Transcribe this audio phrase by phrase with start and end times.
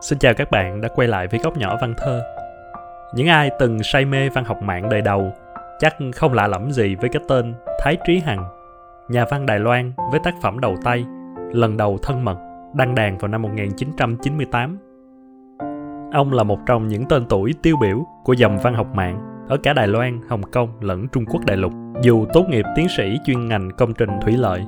[0.00, 2.22] Xin chào các bạn đã quay lại với góc nhỏ văn thơ.
[3.14, 5.32] Những ai từng say mê văn học mạng đời đầu
[5.78, 8.44] chắc không lạ lẫm gì với cái tên Thái Trí Hằng,
[9.08, 11.04] nhà văn Đài Loan với tác phẩm đầu tay
[11.52, 12.36] lần đầu thân mật
[12.74, 14.78] đăng đàn vào năm 1998.
[16.12, 19.56] Ông là một trong những tên tuổi tiêu biểu của dòng văn học mạng ở
[19.62, 21.72] cả Đài Loan, Hồng Kông lẫn Trung Quốc đại lục,
[22.02, 24.64] dù tốt nghiệp tiến sĩ chuyên ngành công trình thủy lợi.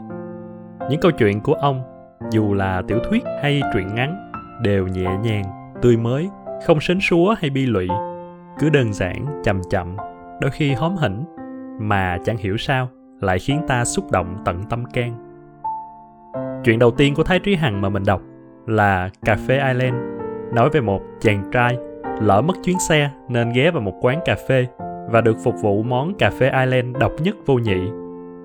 [0.90, 1.82] Những câu chuyện của ông,
[2.30, 4.31] dù là tiểu thuyết hay truyện ngắn,
[4.62, 5.44] đều nhẹ nhàng,
[5.82, 6.28] tươi mới,
[6.66, 7.88] không sến súa hay bi lụy.
[8.58, 9.96] Cứ đơn giản, chậm chậm,
[10.40, 11.24] đôi khi hóm hỉnh,
[11.80, 12.88] mà chẳng hiểu sao
[13.20, 15.14] lại khiến ta xúc động tận tâm can.
[16.64, 18.22] Chuyện đầu tiên của thái trí hằng mà mình đọc
[18.66, 19.96] là cà phê island,
[20.54, 21.78] nói về một chàng trai
[22.20, 24.66] lỡ mất chuyến xe nên ghé vào một quán cà phê
[25.10, 27.90] và được phục vụ món cà phê Island độc nhất vô nhị.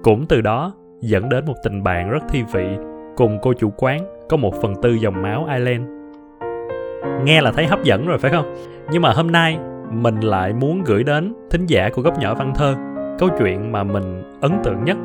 [0.04, 2.68] Cũng từ đó, dẫn đến một tình bạn rất thi vị
[3.16, 5.97] cùng cô chủ quán có một phần tư dòng máu Island
[7.24, 8.56] nghe là thấy hấp dẫn rồi, phải không?
[8.92, 9.60] Nhưng mà hôm nay
[9.92, 12.76] mình lại muốn gửi đến thính giả của góc nhỏ văn thơ
[13.20, 14.98] câu chuyện mà mình ấn tượng nhất.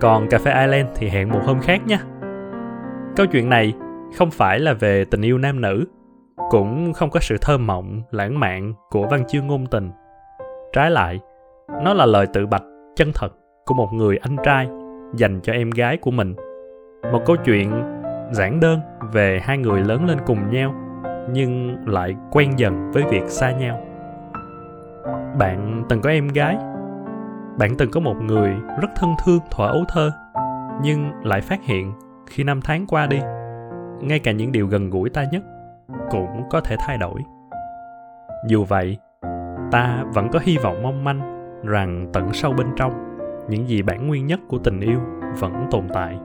[0.00, 1.98] Còn cà phê island thì hẹn một hôm khác nhé.
[3.16, 3.72] câu chuyện này
[4.16, 5.84] không phải là về tình yêu nam nữ,
[6.50, 9.90] cũng không có sự thơ mộng, lãng mạn của văn chương ngôn tình.
[10.72, 11.20] Trái lại,
[11.82, 12.64] nó là lời tự bạch
[12.96, 13.28] chân thật
[13.66, 14.68] của một người anh trai
[15.14, 16.34] dành cho em gái của mình.
[17.12, 17.72] Một câu chuyện
[18.32, 18.80] giản đơn
[19.12, 20.74] về hai người lớn lên cùng nhau
[21.30, 23.80] nhưng lại quen dần với việc xa nhau.
[25.38, 26.56] Bạn từng có em gái.
[27.58, 28.50] Bạn từng có một người
[28.80, 30.10] rất thân thương thuở ấu thơ,
[30.82, 31.92] nhưng lại phát hiện
[32.26, 33.20] khi năm tháng qua đi,
[34.00, 35.42] ngay cả những điều gần gũi ta nhất
[36.10, 37.20] cũng có thể thay đổi.
[38.48, 38.98] Dù vậy,
[39.70, 41.20] ta vẫn có hy vọng mong manh
[41.64, 42.92] rằng tận sâu bên trong,
[43.48, 44.98] những gì bản nguyên nhất của tình yêu
[45.38, 46.18] vẫn tồn tại.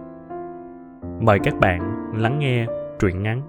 [1.20, 2.66] Mời các bạn lắng nghe
[3.00, 3.42] truyện ngắn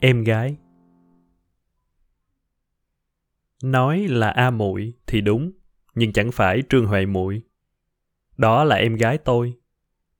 [0.00, 0.56] em gái.
[3.62, 5.52] Nói là a muội thì đúng,
[5.94, 7.42] nhưng chẳng phải trương huệ muội.
[8.36, 9.54] Đó là em gái tôi.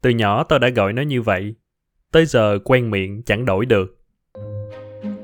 [0.03, 1.55] Từ nhỏ tôi đã gọi nó như vậy.
[2.13, 3.99] Tới giờ quen miệng chẳng đổi được.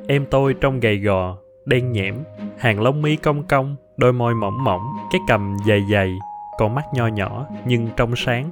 [0.09, 2.15] Em tôi trông gầy gò, đen nhẽm,
[2.59, 4.83] hàng lông mi cong cong, đôi môi mỏng mỏng,
[5.13, 6.15] cái cằm dày dày,
[6.59, 8.51] con mắt nho nhỏ nhưng trong sáng.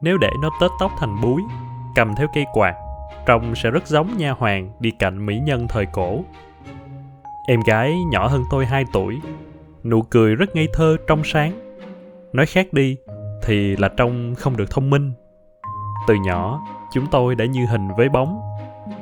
[0.00, 1.42] Nếu để nó tết tóc thành búi,
[1.94, 2.85] cầm theo cây quạt
[3.26, 6.24] trông sẽ rất giống nha hoàng đi cạnh mỹ nhân thời cổ.
[7.48, 9.20] Em gái nhỏ hơn tôi 2 tuổi,
[9.84, 11.52] nụ cười rất ngây thơ trong sáng.
[12.32, 12.96] Nói khác đi
[13.42, 15.12] thì là trông không được thông minh.
[16.08, 16.60] Từ nhỏ,
[16.94, 18.40] chúng tôi đã như hình với bóng,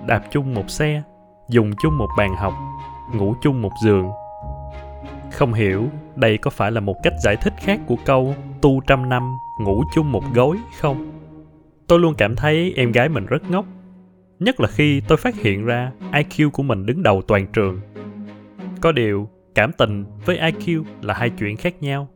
[0.07, 1.03] đạp chung một xe,
[1.49, 2.53] dùng chung một bàn học,
[3.15, 4.11] ngủ chung một giường.
[5.33, 9.09] Không hiểu đây có phải là một cách giải thích khác của câu tu trăm
[9.09, 11.11] năm ngủ chung một gối không?
[11.87, 13.65] Tôi luôn cảm thấy em gái mình rất ngốc
[14.39, 17.81] nhất là khi tôi phát hiện ra IQ của mình đứng đầu toàn trường.
[18.81, 22.09] Có điều, cảm tình với IQ là hai chuyện khác nhau.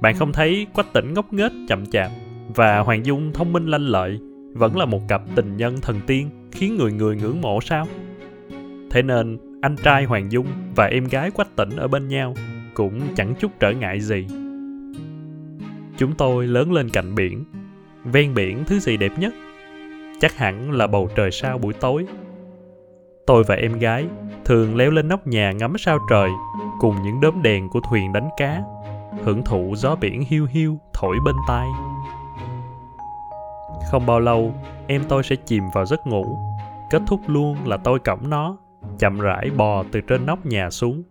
[0.00, 2.10] Bạn không thấy Quách Tỉnh ngốc nghếch chậm chạp
[2.54, 4.20] và Hoàng Dung thông minh lanh lợi
[4.52, 7.86] vẫn là một cặp tình nhân thần tiên khiến người người ngưỡng mộ sao?
[8.90, 12.34] Thế nên, anh trai Hoàng Dung và em gái Quách Tỉnh ở bên nhau
[12.74, 14.26] cũng chẳng chút trở ngại gì.
[15.96, 17.44] Chúng tôi lớn lên cạnh biển.
[18.04, 19.34] Ven biển thứ gì đẹp nhất
[20.20, 22.06] chắc hẳn là bầu trời sao buổi tối.
[23.26, 24.06] Tôi và em gái
[24.44, 26.30] thường leo lên nóc nhà ngắm sao trời
[26.80, 28.62] cùng những đốm đèn của thuyền đánh cá,
[29.24, 31.68] hưởng thụ gió biển hiu hiu thổi bên tai.
[33.90, 34.54] Không bao lâu,
[34.86, 36.38] em tôi sẽ chìm vào giấc ngủ.
[36.90, 38.56] Kết thúc luôn là tôi cõng nó,
[38.98, 41.02] chậm rãi bò từ trên nóc nhà xuống.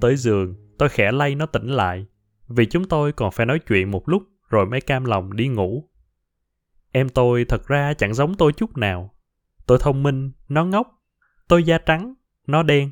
[0.00, 2.06] Tới giường, tôi khẽ lay nó tỉnh lại,
[2.48, 5.84] vì chúng tôi còn phải nói chuyện một lúc rồi mới cam lòng đi ngủ.
[6.92, 9.14] Em tôi thật ra chẳng giống tôi chút nào.
[9.66, 11.02] Tôi thông minh, nó ngốc.
[11.48, 12.14] Tôi da trắng,
[12.46, 12.90] nó đen.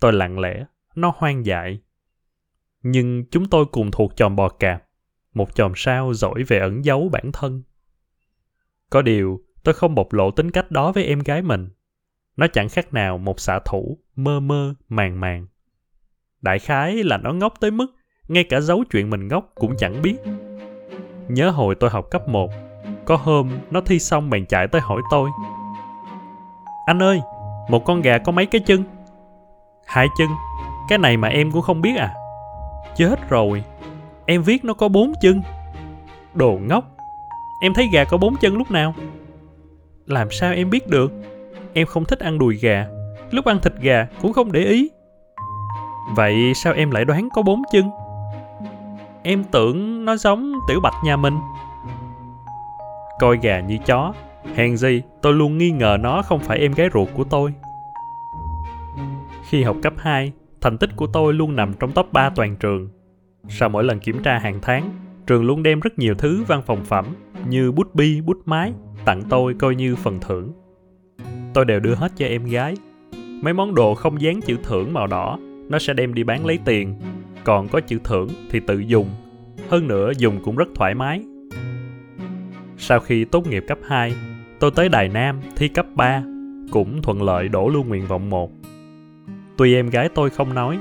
[0.00, 1.80] Tôi lặng lẽ, nó hoang dại.
[2.82, 4.84] Nhưng chúng tôi cùng thuộc chòm bò cạp,
[5.34, 7.62] một chòm sao giỏi về ẩn giấu bản thân.
[8.90, 11.68] Có điều, tôi không bộc lộ tính cách đó với em gái mình.
[12.36, 15.46] Nó chẳng khác nào một xạ thủ, mơ mơ, màng màng.
[16.40, 17.86] Đại khái là nó ngốc tới mức
[18.28, 20.16] ngay cả giấu chuyện mình ngốc cũng chẳng biết.
[21.28, 22.50] Nhớ hồi tôi học cấp 1,
[23.08, 25.30] có hôm nó thi xong bèn chạy tới hỏi tôi
[26.86, 27.20] Anh ơi,
[27.68, 28.84] một con gà có mấy cái chân?
[29.86, 30.28] Hai chân,
[30.88, 32.14] cái này mà em cũng không biết à?
[32.96, 33.64] Chết rồi,
[34.26, 35.42] em viết nó có bốn chân.
[36.34, 36.84] Đồ ngốc,
[37.62, 38.94] em thấy gà có bốn chân lúc nào?
[40.06, 41.12] Làm sao em biết được?
[41.72, 42.86] Em không thích ăn đùi gà,
[43.30, 44.90] lúc ăn thịt gà cũng không để ý.
[46.14, 47.90] Vậy sao em lại đoán có bốn chân?
[49.22, 51.38] Em tưởng nó giống tiểu bạch nhà mình
[53.18, 54.14] coi gà như chó.
[54.54, 57.54] Hèn gì, tôi luôn nghi ngờ nó không phải em gái ruột của tôi.
[59.48, 62.88] Khi học cấp 2, thành tích của tôi luôn nằm trong top 3 toàn trường.
[63.48, 64.90] Sau mỗi lần kiểm tra hàng tháng,
[65.26, 67.06] trường luôn đem rất nhiều thứ văn phòng phẩm
[67.48, 68.72] như bút bi, bút máy
[69.04, 70.52] tặng tôi coi như phần thưởng.
[71.54, 72.74] Tôi đều đưa hết cho em gái.
[73.42, 75.38] Mấy món đồ không dán chữ thưởng màu đỏ,
[75.68, 76.94] nó sẽ đem đi bán lấy tiền.
[77.44, 79.08] Còn có chữ thưởng thì tự dùng.
[79.68, 81.22] Hơn nữa dùng cũng rất thoải mái.
[82.88, 84.14] Sau khi tốt nghiệp cấp 2,
[84.60, 86.22] tôi tới Đài Nam thi cấp 3,
[86.70, 88.50] cũng thuận lợi đổ luôn nguyện vọng 1.
[89.56, 90.78] Tuy em gái tôi không nói,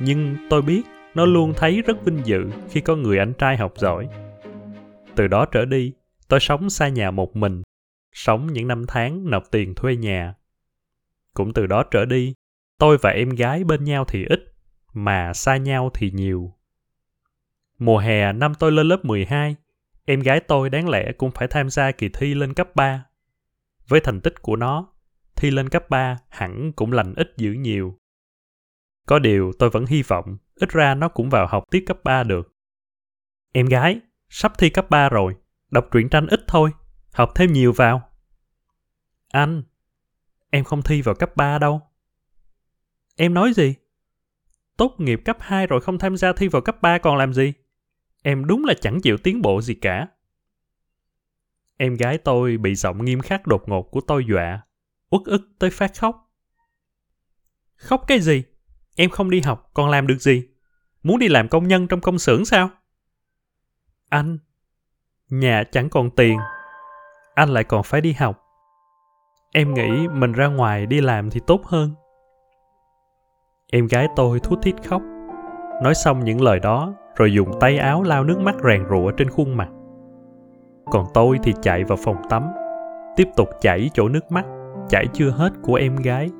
[0.00, 0.82] nhưng tôi biết
[1.14, 4.08] nó luôn thấy rất vinh dự khi có người anh trai học giỏi.
[5.16, 5.92] Từ đó trở đi,
[6.28, 7.62] tôi sống xa nhà một mình,
[8.12, 10.34] sống những năm tháng nộp tiền thuê nhà.
[11.34, 12.34] Cũng từ đó trở đi,
[12.78, 14.40] tôi và em gái bên nhau thì ít,
[14.92, 16.52] mà xa nhau thì nhiều.
[17.78, 19.56] Mùa hè năm tôi lên lớp 12,
[20.10, 23.04] em gái tôi đáng lẽ cũng phải tham gia kỳ thi lên cấp 3.
[23.88, 24.92] Với thành tích của nó,
[25.36, 27.98] thi lên cấp 3 hẳn cũng lành ít dữ nhiều.
[29.06, 32.22] Có điều tôi vẫn hy vọng ít ra nó cũng vào học tiết cấp 3
[32.22, 32.54] được.
[33.52, 35.34] Em gái, sắp thi cấp 3 rồi,
[35.70, 36.70] đọc truyện tranh ít thôi,
[37.12, 38.10] học thêm nhiều vào.
[39.32, 39.62] Anh,
[40.50, 41.80] em không thi vào cấp 3 đâu.
[43.16, 43.74] Em nói gì?
[44.76, 47.52] Tốt nghiệp cấp 2 rồi không tham gia thi vào cấp 3 còn làm gì?
[48.28, 50.08] Em đúng là chẳng chịu tiến bộ gì cả.
[51.76, 54.62] Em gái tôi bị giọng nghiêm khắc đột ngột của tôi dọa,
[55.10, 56.32] uất ức tới phát khóc.
[57.76, 58.42] Khóc cái gì?
[58.96, 60.48] Em không đi học còn làm được gì?
[61.02, 62.70] Muốn đi làm công nhân trong công xưởng sao?
[64.08, 64.38] Anh,
[65.28, 66.38] nhà chẳng còn tiền.
[67.34, 68.42] Anh lại còn phải đi học.
[69.52, 71.94] Em nghĩ mình ra ngoài đi làm thì tốt hơn.
[73.72, 75.02] Em gái tôi thút thít khóc.
[75.82, 79.30] Nói xong những lời đó rồi dùng tay áo lau nước mắt ràn rụa trên
[79.30, 79.68] khuôn mặt.
[80.90, 82.42] Còn tôi thì chạy vào phòng tắm,
[83.16, 84.44] tiếp tục chảy chỗ nước mắt,
[84.88, 86.30] chảy chưa hết của em gái.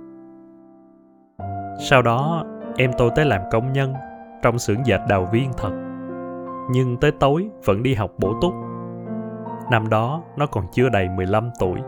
[1.90, 2.44] Sau đó,
[2.76, 3.94] em tôi tới làm công nhân
[4.42, 5.70] trong xưởng dệt đào viên thật.
[6.70, 8.54] Nhưng tới tối vẫn đi học bổ túc.
[9.70, 11.80] Năm đó, nó còn chưa đầy 15 tuổi.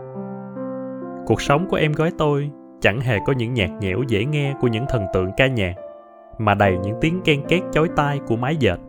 [1.25, 2.51] Cuộc sống của em gái tôi
[2.81, 5.73] chẳng hề có những nhạc nhẽo dễ nghe của những thần tượng ca nhạc,
[6.37, 8.79] mà đầy những tiếng ken két chói tai của máy dệt.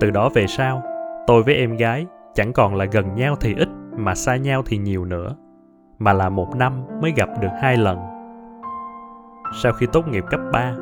[0.00, 0.82] Từ đó về sau,
[1.26, 4.78] tôi với em gái chẳng còn là gần nhau thì ít mà xa nhau thì
[4.78, 5.36] nhiều nữa,
[5.98, 8.14] mà là một năm mới gặp được hai lần
[9.52, 10.74] sau khi tốt nghiệp cấp 3,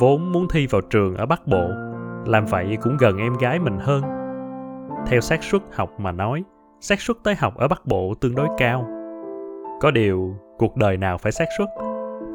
[0.00, 1.70] vốn muốn thi vào trường ở Bắc Bộ,
[2.26, 4.02] làm vậy cũng gần em gái mình hơn.
[5.06, 6.44] Theo xác suất học mà nói,
[6.80, 8.88] xác suất tới học ở Bắc Bộ tương đối cao.
[9.80, 11.68] Có điều, cuộc đời nào phải xác suất,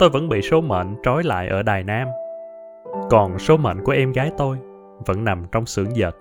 [0.01, 2.07] tôi vẫn bị số mệnh trói lại ở Đài Nam.
[3.09, 4.57] Còn số mệnh của em gái tôi
[5.05, 6.15] vẫn nằm trong xưởng dệt.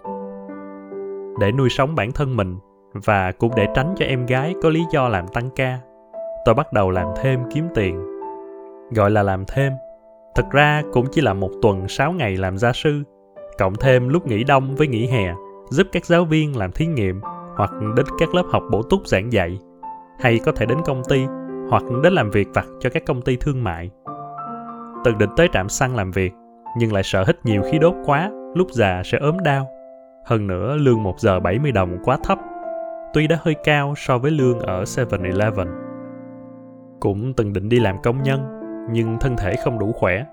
[1.40, 2.56] Để nuôi sống bản thân mình
[2.92, 5.78] và cũng để tránh cho em gái có lý do làm tăng ca,
[6.44, 8.00] tôi bắt đầu làm thêm kiếm tiền
[8.90, 9.72] gọi là làm thêm.
[10.34, 13.02] Thực ra cũng chỉ là một tuần 6 ngày làm gia sư,
[13.58, 15.34] cộng thêm lúc nghỉ đông với nghỉ hè,
[15.70, 17.20] giúp các giáo viên làm thí nghiệm
[17.56, 19.58] hoặc đến các lớp học bổ túc giảng dạy,
[20.18, 21.26] hay có thể đến công ty
[21.70, 23.90] hoặc đến làm việc vặt cho các công ty thương mại.
[25.04, 26.32] Từng định tới trạm xăng làm việc,
[26.78, 29.68] nhưng lại sợ hít nhiều khí đốt quá, lúc già sẽ ốm đau.
[30.24, 32.38] Hơn nữa, lương 1 giờ 70 đồng quá thấp,
[33.14, 35.66] tuy đã hơi cao so với lương ở 7-Eleven.
[37.00, 38.40] Cũng từng định đi làm công nhân,
[38.90, 40.24] nhưng thân thể không đủ khỏe.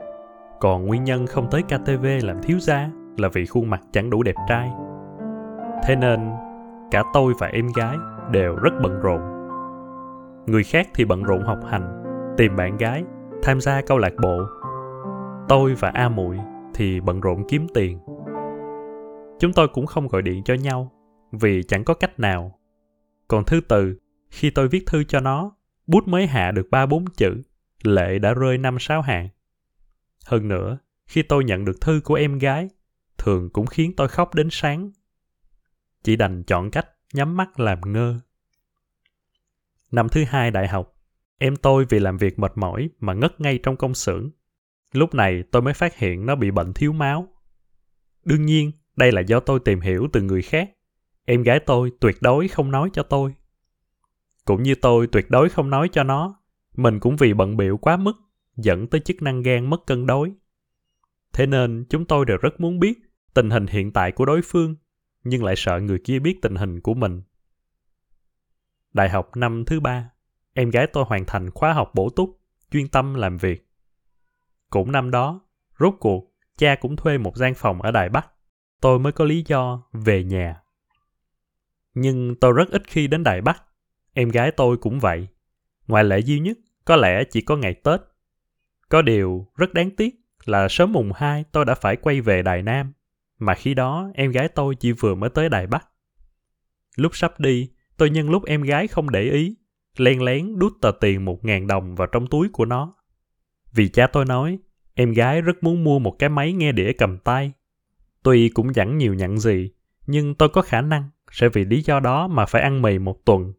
[0.59, 4.23] Còn nguyên nhân không tới KTV làm thiếu gia là vì khuôn mặt chẳng đủ
[4.23, 4.69] đẹp trai.
[5.83, 6.19] Thế nên,
[6.91, 7.97] cả tôi và em gái
[8.31, 9.36] đều rất bận rộn.
[10.47, 12.03] Người khác thì bận rộn học hành,
[12.37, 13.03] tìm bạn gái,
[13.43, 14.41] tham gia câu lạc bộ.
[15.49, 16.37] Tôi và A Muội
[16.73, 17.99] thì bận rộn kiếm tiền.
[19.39, 20.91] Chúng tôi cũng không gọi điện cho nhau
[21.31, 22.59] vì chẳng có cách nào.
[23.27, 23.97] Còn thư từ,
[24.29, 25.51] khi tôi viết thư cho nó,
[25.87, 27.41] bút mới hạ được ba bốn chữ
[27.83, 29.29] lệ đã rơi năm sáu hàng.
[30.25, 30.77] Hơn nữa,
[31.07, 32.69] khi tôi nhận được thư của em gái,
[33.17, 34.91] thường cũng khiến tôi khóc đến sáng.
[36.03, 38.19] Chỉ đành chọn cách nhắm mắt làm ngơ.
[39.91, 40.95] Năm thứ hai đại học,
[41.37, 44.31] em tôi vì làm việc mệt mỏi mà ngất ngay trong công xưởng.
[44.93, 47.27] Lúc này tôi mới phát hiện nó bị bệnh thiếu máu.
[48.25, 50.71] Đương nhiên, đây là do tôi tìm hiểu từ người khác.
[51.25, 53.33] Em gái tôi tuyệt đối không nói cho tôi.
[54.45, 56.37] Cũng như tôi tuyệt đối không nói cho nó
[56.77, 58.13] mình cũng vì bận biểu quá mức,
[58.55, 60.31] dẫn tới chức năng gan mất cân đối.
[61.33, 62.99] Thế nên chúng tôi đều rất muốn biết
[63.33, 64.75] tình hình hiện tại của đối phương,
[65.23, 67.21] nhưng lại sợ người kia biết tình hình của mình.
[68.97, 70.09] Đại học năm thứ ba,
[70.53, 72.39] em gái tôi hoàn thành khóa học bổ túc,
[72.71, 73.67] chuyên tâm làm việc.
[74.69, 75.41] Cũng năm đó,
[75.79, 78.27] rốt cuộc, cha cũng thuê một gian phòng ở Đài Bắc.
[78.81, 80.61] Tôi mới có lý do về nhà.
[81.93, 83.63] Nhưng tôi rất ít khi đến Đài Bắc.
[84.13, 85.27] Em gái tôi cũng vậy.
[85.87, 88.01] Ngoại lệ duy nhất có lẽ chỉ có ngày Tết.
[88.89, 92.61] Có điều rất đáng tiếc là sớm mùng 2 tôi đã phải quay về Đài
[92.61, 92.93] Nam,
[93.39, 95.87] mà khi đó em gái tôi chỉ vừa mới tới Đài Bắc.
[96.95, 99.55] Lúc sắp đi, tôi nhân lúc em gái không để ý,
[99.97, 102.93] len lén đút tờ tiền một ngàn đồng vào trong túi của nó.
[103.73, 104.59] Vì cha tôi nói,
[104.93, 107.51] em gái rất muốn mua một cái máy nghe đĩa cầm tay.
[108.23, 109.71] Tuy cũng chẳng nhiều nhận gì,
[110.07, 113.25] nhưng tôi có khả năng sẽ vì lý do đó mà phải ăn mì một
[113.25, 113.53] tuần.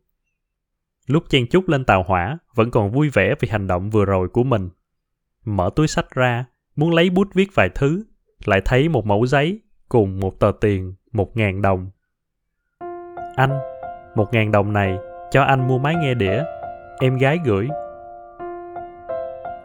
[1.06, 4.28] Lúc chen chúc lên tàu hỏa, vẫn còn vui vẻ vì hành động vừa rồi
[4.28, 4.68] của mình.
[5.44, 6.44] Mở túi sách ra,
[6.76, 8.04] muốn lấy bút viết vài thứ,
[8.44, 11.90] lại thấy một mẫu giấy cùng một tờ tiền một ngàn đồng.
[13.36, 13.77] Anh,
[14.18, 14.98] một ngàn đồng này
[15.30, 16.42] cho anh mua máy nghe đĩa,
[17.00, 17.68] em gái gửi.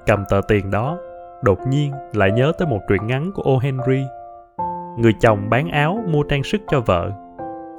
[0.06, 0.98] Cầm tờ tiền đó,
[1.42, 3.58] đột nhiên lại nhớ tới một truyện ngắn của O.
[3.62, 4.06] Henry.
[4.98, 7.12] Người chồng bán áo mua trang sức cho vợ,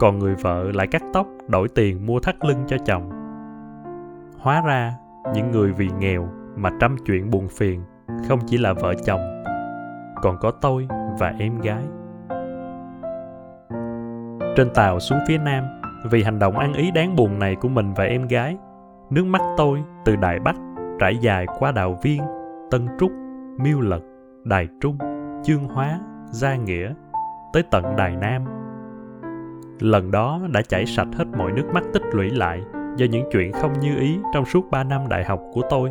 [0.00, 3.10] còn người vợ lại cắt tóc đổi tiền mua thắt lưng cho chồng.
[4.38, 4.92] Hóa ra,
[5.34, 7.82] những người vì nghèo mà trăm chuyện buồn phiền
[8.28, 9.42] không chỉ là vợ chồng,
[10.22, 10.88] còn có tôi
[11.18, 11.84] và em gái.
[14.56, 15.64] Trên tàu xuống phía nam,
[16.10, 18.56] vì hành động ăn ý đáng buồn này của mình và em gái,
[19.10, 20.56] nước mắt tôi từ Đài Bắc
[21.00, 22.22] trải dài qua Đào Viên,
[22.70, 23.12] Tân Trúc,
[23.58, 24.00] Miêu Lật,
[24.44, 24.98] Đài Trung,
[25.44, 26.94] Chương Hóa, Gia Nghĩa,
[27.52, 28.44] tới tận Đài Nam.
[29.80, 32.62] Lần đó đã chảy sạch hết mọi nước mắt tích lũy lại
[32.96, 35.90] do những chuyện không như ý trong suốt 3 năm đại học của tôi.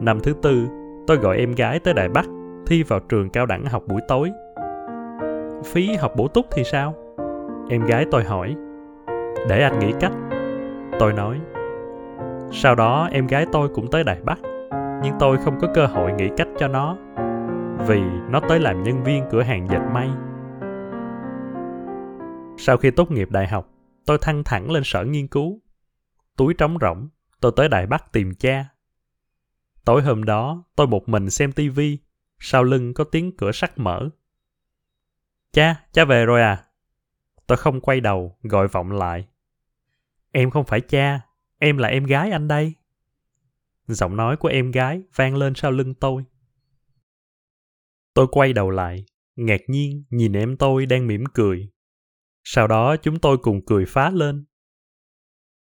[0.00, 0.68] Năm thứ tư,
[1.06, 2.26] tôi gọi em gái tới Đài Bắc,
[2.66, 4.30] thi vào trường cao đẳng học buổi tối.
[5.64, 6.94] Phí học bổ túc thì sao?
[7.70, 8.56] Em gái tôi hỏi.
[9.48, 10.12] Để anh nghĩ cách.
[10.98, 11.40] Tôi nói.
[12.52, 14.38] Sau đó em gái tôi cũng tới Đài Bắc,
[15.02, 16.96] nhưng tôi không có cơ hội nghĩ cách cho nó,
[17.86, 18.00] vì
[18.30, 20.10] nó tới làm nhân viên cửa hàng dệt may.
[22.58, 23.68] Sau khi tốt nghiệp đại học,
[24.06, 25.60] tôi thăng thẳng lên sở nghiên cứu.
[26.36, 27.08] Túi trống rỗng,
[27.40, 28.64] tôi tới Đài Bắc tìm cha.
[29.84, 31.98] Tối hôm đó, tôi một mình xem tivi,
[32.38, 34.08] sau lưng có tiếng cửa sắt mở.
[35.52, 36.65] Cha, cha về rồi à?
[37.46, 39.28] Tôi không quay đầu, gọi vọng lại.
[40.32, 41.20] Em không phải cha,
[41.58, 42.74] em là em gái anh đây.
[43.86, 46.24] Giọng nói của em gái vang lên sau lưng tôi.
[48.14, 49.04] Tôi quay đầu lại,
[49.36, 51.72] ngạc nhiên nhìn em tôi đang mỉm cười.
[52.44, 54.44] Sau đó chúng tôi cùng cười phá lên.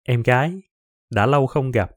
[0.03, 0.63] Em gái,
[1.11, 1.91] đã lâu không gặp.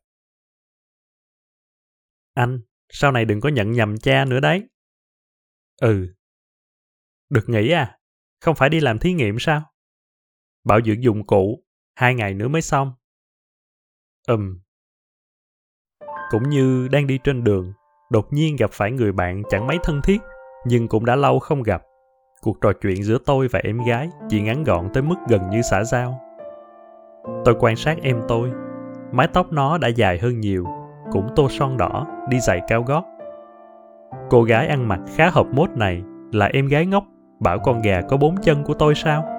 [2.34, 4.64] Anh, sau này đừng có nhận nhầm cha nữa đấy.
[5.82, 6.14] Ừ.
[7.30, 8.00] Được nghỉ à?
[8.40, 9.75] Không phải đi làm thí nghiệm sao?
[10.66, 11.64] Bảo dưỡng dụng cụ,
[11.96, 12.92] hai ngày nữa mới xong.
[14.28, 14.60] Ừm.
[16.30, 17.74] Cũng như đang đi trên đường,
[18.10, 20.22] đột nhiên gặp phải người bạn chẳng mấy thân thiết,
[20.66, 21.84] nhưng cũng đã lâu không gặp.
[22.42, 25.62] Cuộc trò chuyện giữa tôi và em gái chỉ ngắn gọn tới mức gần như
[25.62, 26.22] xã giao.
[27.46, 28.52] Tôi quan sát em tôi,
[29.12, 30.66] mái tóc nó đã dài hơn nhiều,
[31.12, 33.04] cũng tô son đỏ, đi giày cao gót.
[34.30, 37.04] Cô gái ăn mặc khá hợp mốt này là em gái ngốc,
[37.40, 39.35] bảo con gà có bốn chân của tôi sao?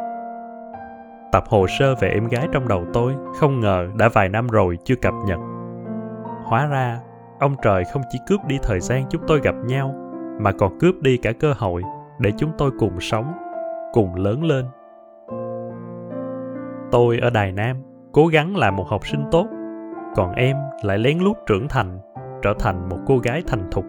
[1.37, 4.79] Tập hồ sơ về em gái trong đầu tôi không ngờ đã vài năm rồi
[4.85, 5.39] chưa cập nhật.
[6.45, 7.01] Hóa ra,
[7.39, 9.95] ông trời không chỉ cướp đi thời gian chúng tôi gặp nhau,
[10.41, 11.83] mà còn cướp đi cả cơ hội
[12.19, 13.33] để chúng tôi cùng sống,
[13.93, 14.65] cùng lớn lên.
[16.91, 17.77] Tôi ở Đài Nam
[18.13, 19.47] cố gắng làm một học sinh tốt,
[20.15, 21.99] còn em lại lén lút trưởng thành,
[22.43, 23.85] trở thành một cô gái thành thục.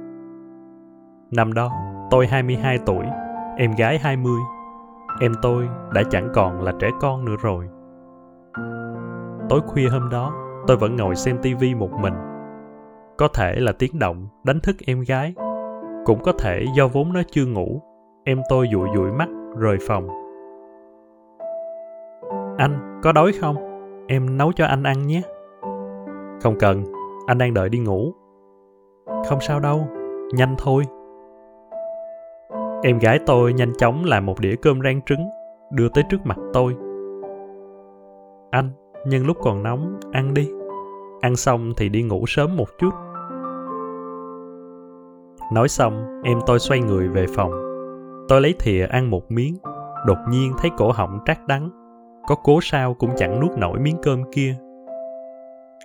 [1.32, 1.72] Năm đó,
[2.12, 3.06] tôi 22 tuổi,
[3.58, 4.40] em gái 20
[5.20, 7.68] em tôi đã chẳng còn là trẻ con nữa rồi.
[9.50, 10.34] Tối khuya hôm đó,
[10.68, 12.14] tôi vẫn ngồi xem tivi một mình.
[13.18, 15.34] Có thể là tiếng động đánh thức em gái,
[16.06, 17.82] cũng có thể do vốn nó chưa ngủ,
[18.24, 20.08] em tôi dụi dụi mắt, rời phòng.
[22.58, 23.56] Anh, có đói không?
[24.08, 25.22] Em nấu cho anh ăn nhé.
[26.42, 26.84] Không cần,
[27.28, 28.14] anh đang đợi đi ngủ.
[29.30, 29.88] Không sao đâu,
[30.34, 30.84] nhanh thôi.
[32.84, 35.30] Em gái tôi nhanh chóng làm một đĩa cơm rang trứng,
[35.72, 36.76] đưa tới trước mặt tôi.
[38.52, 38.70] Anh,
[39.06, 40.50] nhân lúc còn nóng, ăn đi.
[41.22, 42.90] Ăn xong thì đi ngủ sớm một chút.
[45.54, 47.52] Nói xong, em tôi xoay người về phòng.
[48.28, 49.58] Tôi lấy thìa ăn một miếng,
[50.06, 51.70] đột nhiên thấy cổ họng trát đắng.
[52.28, 54.56] Có cố sao cũng chẳng nuốt nổi miếng cơm kia.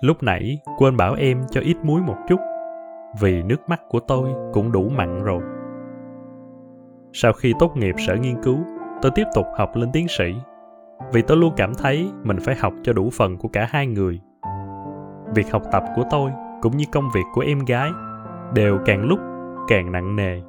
[0.01, 2.39] Lúc nãy quên bảo em cho ít muối một chút,
[3.21, 5.41] vì nước mắt của tôi cũng đủ mặn rồi.
[7.13, 8.57] Sau khi tốt nghiệp sở nghiên cứu,
[9.01, 10.33] tôi tiếp tục học lên tiến sĩ.
[11.13, 14.19] Vì tôi luôn cảm thấy mình phải học cho đủ phần của cả hai người.
[15.35, 17.91] Việc học tập của tôi cũng như công việc của em gái
[18.53, 19.19] đều càng lúc
[19.67, 20.41] càng nặng nề.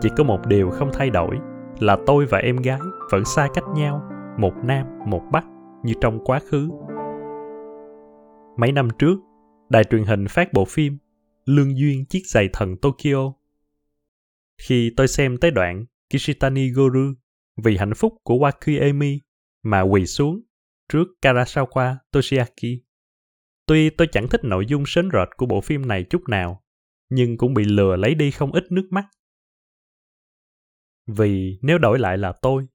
[0.00, 1.38] Chỉ có một điều không thay đổi
[1.80, 4.02] là tôi và em gái vẫn xa cách nhau
[4.38, 5.44] một nam một bắc
[5.82, 6.70] như trong quá khứ
[8.56, 9.16] mấy năm trước
[9.68, 10.98] đài truyền hình phát bộ phim
[11.44, 13.32] lương duyên chiếc giày thần tokyo
[14.58, 17.14] khi tôi xem tới đoạn kishitani goru
[17.56, 19.18] vì hạnh phúc của wakiemi
[19.62, 20.40] mà quỳ xuống
[20.88, 22.82] trước karasawa toshiaki
[23.66, 26.64] tuy tôi chẳng thích nội dung sến rệt của bộ phim này chút nào
[27.08, 29.06] nhưng cũng bị lừa lấy đi không ít nước mắt
[31.06, 32.66] vì nếu đổi lại là tôi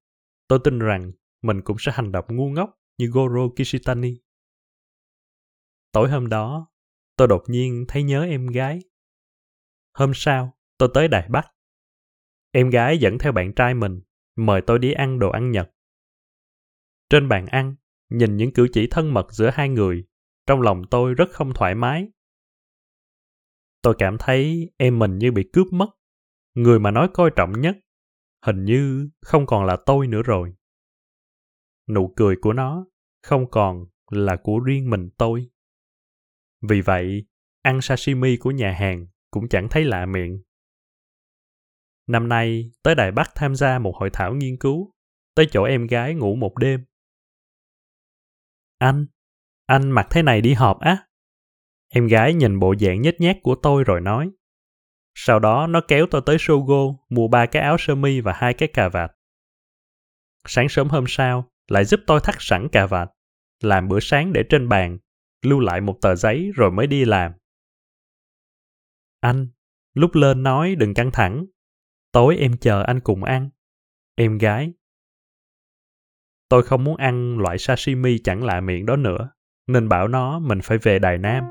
[0.47, 1.11] tôi tin rằng
[1.41, 4.17] mình cũng sẽ hành động ngu ngốc như Goro Kishitani.
[5.91, 6.71] Tối hôm đó,
[7.15, 8.79] tôi đột nhiên thấy nhớ em gái.
[9.93, 11.47] Hôm sau, tôi tới Đài Bắc.
[12.53, 14.01] Em gái dẫn theo bạn trai mình,
[14.35, 15.71] mời tôi đi ăn đồ ăn Nhật.
[17.09, 17.75] Trên bàn ăn,
[18.09, 20.05] nhìn những cử chỉ thân mật giữa hai người,
[20.45, 22.07] trong lòng tôi rất không thoải mái.
[23.81, 25.87] Tôi cảm thấy em mình như bị cướp mất.
[26.53, 27.77] Người mà nói coi trọng nhất,
[28.45, 30.53] hình như không còn là tôi nữa rồi
[31.87, 32.85] nụ cười của nó
[33.23, 35.49] không còn là của riêng mình tôi
[36.61, 37.25] vì vậy
[37.61, 40.41] ăn sashimi của nhà hàng cũng chẳng thấy lạ miệng
[42.07, 44.93] năm nay tới đài bắc tham gia một hội thảo nghiên cứu
[45.35, 46.85] tới chỗ em gái ngủ một đêm
[48.77, 49.05] anh
[49.65, 51.07] anh mặc thế này đi họp á
[51.89, 54.31] em gái nhìn bộ dạng nhếch nhác của tôi rồi nói
[55.15, 58.53] sau đó nó kéo tôi tới Sogo mua ba cái áo sơ mi và hai
[58.53, 59.11] cái cà vạt.
[60.47, 63.09] Sáng sớm hôm sau, lại giúp tôi thắt sẵn cà vạt,
[63.61, 64.97] làm bữa sáng để trên bàn,
[65.41, 67.31] lưu lại một tờ giấy rồi mới đi làm.
[69.19, 69.47] Anh,
[69.93, 71.45] lúc lên nói đừng căng thẳng,
[72.13, 73.49] tối em chờ anh cùng ăn.
[74.15, 74.73] Em gái.
[76.49, 79.29] Tôi không muốn ăn loại sashimi chẳng lạ miệng đó nữa,
[79.67, 81.43] nên bảo nó mình phải về Đài Nam.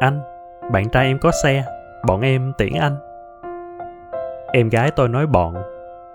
[0.00, 0.20] Anh,
[0.72, 1.64] bạn trai em có xe,
[2.06, 2.96] bọn em tiễn anh.
[4.52, 5.54] Em gái tôi nói bọn,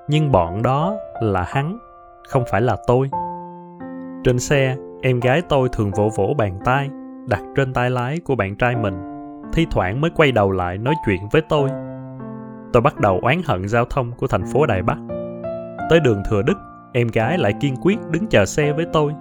[0.07, 1.77] nhưng bọn đó là hắn
[2.27, 3.09] không phải là tôi
[4.23, 6.89] trên xe em gái tôi thường vỗ vỗ bàn tay
[7.27, 8.93] đặt trên tay lái của bạn trai mình
[9.53, 11.69] thi thoảng mới quay đầu lại nói chuyện với tôi
[12.73, 14.97] tôi bắt đầu oán hận giao thông của thành phố đài bắc
[15.89, 16.57] tới đường thừa đức,
[16.93, 19.13] em gái lại kiên quyết đứng chờ xe với tôi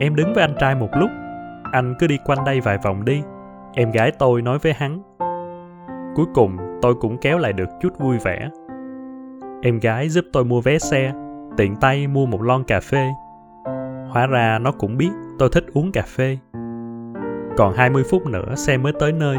[0.00, 1.10] em đứng với anh trai một lúc,
[1.72, 3.22] anh cứ đi quanh đây vài vòng đi,
[3.74, 5.02] em gái tôi nói với hắn
[6.14, 8.48] cuối cùng, tôi cũng kéo lại được chút vui vẻ
[9.62, 11.12] em gái giúp tôi mua vé xe,
[11.56, 13.08] tiện tay mua một lon cà phê.
[14.08, 16.38] Hóa ra nó cũng biết tôi thích uống cà phê.
[17.56, 19.36] Còn 20 phút nữa, xe mới tới nơi.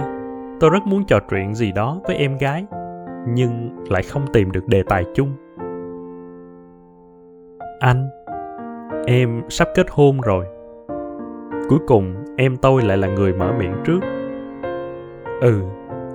[0.60, 2.66] Tôi rất muốn trò chuyện gì đó với em gái,
[3.28, 5.32] nhưng lại không tìm được đề tài chung.
[7.80, 8.10] Anh,
[9.08, 10.46] em sắp kết hôn rồi.
[11.70, 14.00] Cuối cùng em tôi lại là người mở miệng trước.
[15.42, 15.62] Ừ,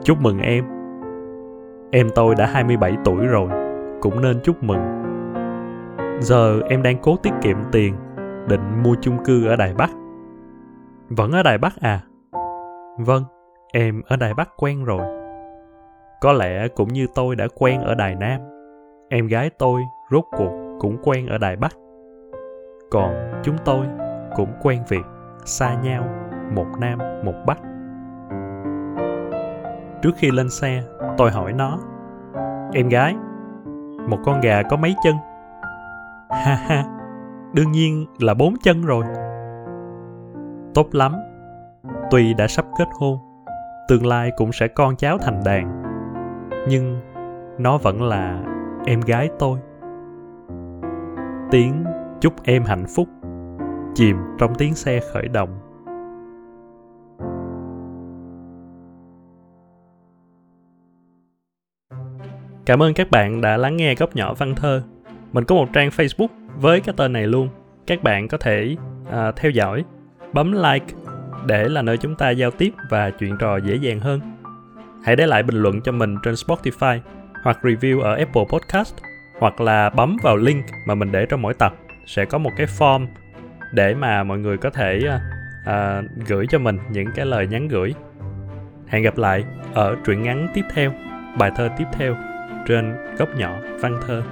[0.04, 0.64] chúc mừng em.
[1.90, 3.50] Em tôi đã 27 tuổi rồi,
[4.00, 5.02] cũng nên chúc mừng
[6.22, 7.94] Giờ em đang cố tiết kiệm tiền,
[8.48, 9.90] định mua chung cư ở Đài Bắc.
[11.08, 12.00] Vẫn ở Đài Bắc à?
[12.98, 13.24] Vâng,
[13.72, 15.06] em ở Đài Bắc quen rồi.
[16.20, 18.40] Có lẽ cũng như tôi đã quen ở Đài Nam.
[19.08, 21.72] Em gái tôi rốt cuộc cũng quen ở Đài Bắc.
[22.90, 23.86] Còn chúng tôi
[24.36, 25.04] cũng quen việc
[25.44, 26.04] xa nhau,
[26.54, 27.58] một Nam, một Bắc.
[30.02, 30.82] Trước khi lên xe,
[31.16, 31.78] tôi hỏi nó
[32.74, 33.16] Em gái,
[34.08, 35.14] một con gà có mấy chân?
[36.30, 36.84] Ha ha,
[37.52, 39.04] đương nhiên là bốn chân rồi.
[40.74, 41.14] Tốt lắm,
[42.10, 43.18] tuy đã sắp kết hôn,
[43.88, 45.82] tương lai cũng sẽ con cháu thành đàn.
[46.68, 47.00] Nhưng
[47.58, 48.42] nó vẫn là
[48.86, 49.58] em gái tôi.
[51.50, 51.84] Tiếng
[52.20, 53.08] chúc em hạnh phúc
[53.94, 55.58] chìm trong tiếng xe khởi động.
[62.66, 64.82] Cảm ơn các bạn đã lắng nghe góc nhỏ văn thơ
[65.32, 67.48] mình có một trang Facebook với cái tên này luôn.
[67.86, 69.84] Các bạn có thể uh, theo dõi,
[70.32, 70.86] bấm like
[71.46, 74.20] để là nơi chúng ta giao tiếp và chuyện trò dễ dàng hơn.
[75.04, 76.98] Hãy để lại bình luận cho mình trên Spotify
[77.44, 78.94] hoặc review ở Apple Podcast
[79.38, 81.74] hoặc là bấm vào link mà mình để trong mỗi tập
[82.06, 83.06] sẽ có một cái form
[83.72, 85.00] để mà mọi người có thể
[85.68, 87.94] uh, gửi cho mình những cái lời nhắn gửi.
[88.86, 90.92] Hẹn gặp lại ở truyện ngắn tiếp theo,
[91.38, 92.16] bài thơ tiếp theo
[92.66, 94.22] trên góc nhỏ văn thơ.